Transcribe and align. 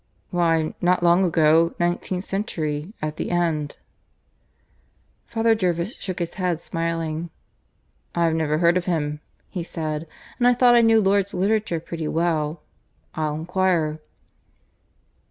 "Why, 0.31 0.73
not 0.81 1.03
long 1.03 1.23
ago; 1.23 1.75
nineteenth 1.79 2.23
century, 2.25 2.91
at 3.03 3.17
the 3.17 3.29
end." 3.29 3.77
Father 5.27 5.53
Jervis 5.53 5.93
shook 5.95 6.17
his 6.17 6.33
head, 6.33 6.59
smiling. 6.59 7.29
"I've 8.15 8.33
never 8.33 8.57
heard 8.57 8.77
of 8.77 8.85
him," 8.85 9.19
he 9.47 9.63
said, 9.63 10.07
"and 10.39 10.47
I 10.47 10.55
thought 10.55 10.73
I 10.73 10.81
knew 10.81 10.99
Lourdes 11.01 11.35
literature 11.35 11.79
pretty 11.79 12.07
well. 12.07 12.63
I'll 13.13 13.35
enquire." 13.35 13.99